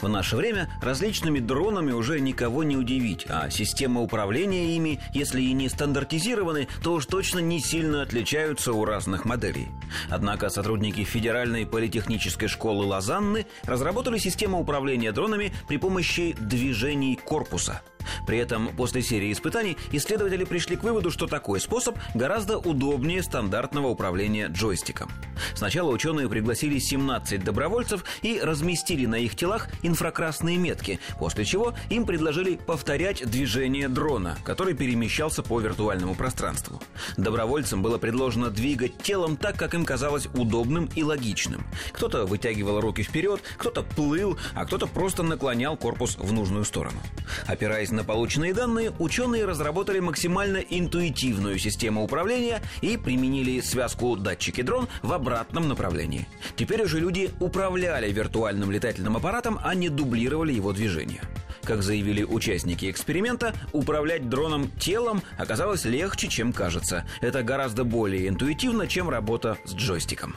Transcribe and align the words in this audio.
В 0.00 0.08
наше 0.08 0.36
время 0.36 0.68
различными 0.80 1.40
дронами 1.40 1.92
уже 1.92 2.20
никого 2.20 2.62
не 2.62 2.76
удивить, 2.76 3.26
а 3.28 3.50
системы 3.50 4.02
управления 4.02 4.76
ими, 4.76 5.00
если 5.12 5.42
и 5.42 5.52
не 5.52 5.68
стандартизированы, 5.68 6.68
то 6.82 6.94
уж 6.94 7.06
точно 7.06 7.40
не 7.40 7.60
сильно 7.60 8.02
отличаются 8.02 8.72
у 8.72 8.84
разных 8.84 9.24
моделей. 9.24 9.68
Однако 10.08 10.50
сотрудники 10.50 11.02
Федеральной 11.04 11.66
политехнической 11.66 12.48
школы 12.48 12.86
Лозанны 12.86 13.46
разработали 13.64 14.18
систему 14.18 14.60
управления 14.60 15.12
дронами 15.12 15.52
при 15.66 15.78
помощи 15.78 16.36
движений 16.38 17.16
корпуса– 17.16 17.82
при 18.26 18.38
этом 18.38 18.68
после 18.76 19.02
серии 19.02 19.32
испытаний 19.32 19.76
исследователи 19.92 20.44
пришли 20.44 20.76
к 20.76 20.82
выводу, 20.82 21.10
что 21.10 21.26
такой 21.26 21.60
способ 21.60 21.98
гораздо 22.14 22.58
удобнее 22.58 23.22
стандартного 23.22 23.88
управления 23.88 24.48
джойстиком. 24.48 25.10
Сначала 25.54 25.90
ученые 25.90 26.28
пригласили 26.28 26.78
17 26.78 27.42
добровольцев 27.42 28.04
и 28.22 28.40
разместили 28.40 29.06
на 29.06 29.16
их 29.16 29.36
телах 29.36 29.68
инфракрасные 29.82 30.56
метки, 30.56 31.00
после 31.18 31.44
чего 31.44 31.74
им 31.90 32.04
предложили 32.04 32.56
повторять 32.56 33.28
движение 33.28 33.88
дрона, 33.88 34.38
который 34.44 34.74
перемещался 34.74 35.42
по 35.42 35.60
виртуальному 35.60 36.14
пространству. 36.14 36.80
Добровольцам 37.16 37.82
было 37.82 37.98
предложено 37.98 38.50
двигать 38.50 38.98
телом 39.02 39.36
так, 39.36 39.56
как 39.56 39.74
им 39.74 39.84
казалось 39.84 40.28
удобным 40.34 40.88
и 40.94 41.02
логичным. 41.02 41.64
Кто-то 41.92 42.26
вытягивал 42.26 42.80
руки 42.80 43.02
вперед, 43.02 43.40
кто-то 43.56 43.82
плыл, 43.82 44.38
а 44.54 44.64
кто-то 44.66 44.86
просто 44.86 45.22
наклонял 45.22 45.76
корпус 45.76 46.16
в 46.18 46.32
нужную 46.32 46.64
сторону. 46.64 47.00
Опираясь 47.46 47.90
на 47.90 48.04
полученные 48.04 48.54
данные, 48.54 48.92
ученые 48.98 49.44
разработали 49.44 50.00
максимально 50.00 50.58
интуитивную 50.58 51.58
систему 51.58 52.02
управления 52.02 52.60
и 52.80 52.96
применили 52.96 53.60
связку 53.60 54.16
датчики-дрон 54.16 54.88
в 55.02 55.12
обратном 55.12 55.27
направлении. 55.68 56.28
Теперь 56.56 56.82
уже 56.82 57.00
люди 57.00 57.30
управляли 57.40 58.10
виртуальным 58.12 58.70
летательным 58.70 59.16
аппаратом, 59.16 59.58
а 59.62 59.74
не 59.74 59.88
дублировали 59.88 60.52
его 60.52 60.72
движение. 60.72 61.22
Как 61.64 61.82
заявили 61.82 62.22
участники 62.22 62.90
эксперимента, 62.90 63.52
управлять 63.72 64.28
дроном 64.28 64.70
телом 64.78 65.22
оказалось 65.36 65.84
легче, 65.84 66.28
чем 66.28 66.52
кажется. 66.52 67.04
Это 67.20 67.42
гораздо 67.42 67.84
более 67.84 68.28
интуитивно, 68.28 68.86
чем 68.86 69.10
работа 69.10 69.58
с 69.64 69.74
джойстиком. 69.74 70.34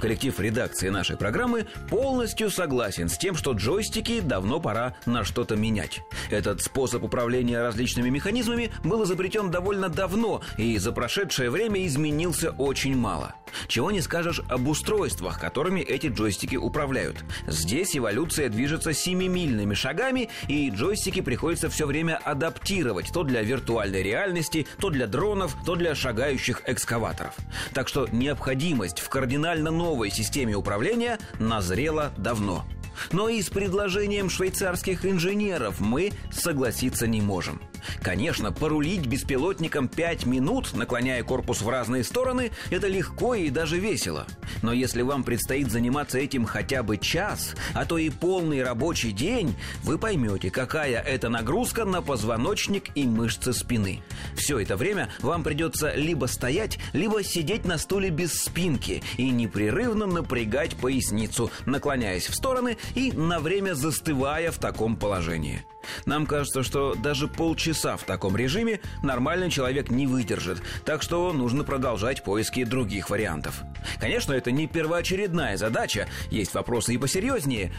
Коллектив 0.00 0.38
редакции 0.38 0.90
нашей 0.90 1.16
программы 1.16 1.66
полностью 1.88 2.50
согласен 2.50 3.08
с 3.08 3.16
тем, 3.16 3.36
что 3.36 3.52
джойстики 3.52 4.20
давно 4.20 4.60
пора 4.60 4.96
на 5.06 5.24
что-то 5.24 5.56
менять. 5.56 6.02
Этот 6.30 6.60
способ 6.60 7.04
управления 7.04 7.62
различными 7.62 8.10
механизмами 8.10 8.70
был 8.82 9.04
изобретен 9.04 9.50
довольно 9.50 9.88
давно 9.88 10.42
и 10.58 10.76
за 10.76 10.92
прошедшее 10.92 11.48
время 11.48 11.86
изменился 11.86 12.50
очень 12.50 12.96
мало. 12.96 13.34
Чего 13.66 13.90
не 13.90 14.00
скажешь 14.00 14.40
об 14.48 14.68
устройствах, 14.68 15.40
которыми 15.40 15.80
эти 15.80 16.08
джойстики 16.08 16.56
управляют. 16.56 17.24
Здесь 17.46 17.96
эволюция 17.96 18.48
движется 18.48 18.92
семимильными 18.92 19.74
шагами, 19.74 20.28
и 20.48 20.70
джойстики 20.70 21.20
приходится 21.20 21.68
все 21.68 21.86
время 21.86 22.16
адаптировать 22.16 23.12
то 23.12 23.22
для 23.22 23.42
виртуальной 23.42 24.02
реальности, 24.02 24.66
то 24.78 24.90
для 24.90 25.06
дронов, 25.06 25.56
то 25.64 25.74
для 25.74 25.94
шагающих 25.94 26.62
экскаваторов. 26.66 27.34
Так 27.72 27.88
что 27.88 28.08
необходимость 28.10 29.00
в 29.00 29.08
кардинально 29.08 29.70
новой 29.70 30.10
системе 30.10 30.54
управления 30.54 31.18
назрела 31.38 32.12
давно. 32.16 32.64
Но 33.12 33.28
и 33.28 33.42
с 33.42 33.50
предложением 33.50 34.30
швейцарских 34.30 35.04
инженеров 35.04 35.80
мы 35.80 36.12
согласиться 36.30 37.06
не 37.06 37.20
можем. 37.20 37.60
Конечно, 38.02 38.52
порулить 38.52 39.06
беспилотником 39.06 39.88
5 39.88 40.26
минут, 40.26 40.74
наклоняя 40.74 41.22
корпус 41.22 41.62
в 41.62 41.68
разные 41.68 42.04
стороны, 42.04 42.50
это 42.70 42.88
легко 42.88 43.34
и 43.34 43.50
даже 43.50 43.78
весело. 43.78 44.26
Но 44.62 44.72
если 44.72 45.02
вам 45.02 45.24
предстоит 45.24 45.70
заниматься 45.70 46.18
этим 46.18 46.44
хотя 46.44 46.82
бы 46.82 46.98
час, 46.98 47.54
а 47.74 47.84
то 47.84 47.98
и 47.98 48.10
полный 48.10 48.62
рабочий 48.62 49.12
день, 49.12 49.54
вы 49.82 49.98
поймете, 49.98 50.50
какая 50.50 51.00
это 51.00 51.28
нагрузка 51.28 51.84
на 51.84 52.02
позвоночник 52.02 52.90
и 52.94 53.04
мышцы 53.04 53.52
спины. 53.52 54.02
Все 54.36 54.58
это 54.58 54.76
время 54.76 55.10
вам 55.20 55.42
придется 55.42 55.94
либо 55.94 56.26
стоять, 56.26 56.78
либо 56.92 57.22
сидеть 57.22 57.64
на 57.64 57.78
стуле 57.78 58.10
без 58.10 58.42
спинки 58.42 59.02
и 59.16 59.30
непрерывно 59.30 60.06
напрягать 60.06 60.76
поясницу, 60.76 61.50
наклоняясь 61.66 62.28
в 62.28 62.34
стороны 62.34 62.78
и 62.94 63.12
на 63.12 63.40
время 63.40 63.74
застывая 63.74 64.50
в 64.50 64.58
таком 64.58 64.96
положении. 64.96 65.64
Нам 66.06 66.26
кажется, 66.26 66.62
что 66.62 66.94
даже 66.94 67.28
полчаса 67.28 67.96
в 67.96 68.04
таком 68.04 68.36
режиме 68.36 68.80
нормальный 69.02 69.50
человек 69.50 69.90
не 69.90 70.06
выдержит, 70.06 70.62
так 70.84 71.02
что 71.02 71.32
нужно 71.32 71.64
продолжать 71.64 72.22
поиски 72.24 72.64
других 72.64 73.10
вариантов. 73.10 73.62
Конечно, 74.00 74.32
это 74.32 74.50
не 74.50 74.66
первоочередная 74.66 75.56
задача, 75.56 76.08
есть 76.30 76.54
вопросы 76.54 76.94
и 76.94 76.98
посерьезнее, 76.98 77.72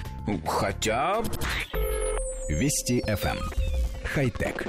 хотя... 0.48 1.24
Вести 2.48 3.02
FM. 3.02 3.38
Эм. 3.38 3.50
Хай-тек. 4.04 4.68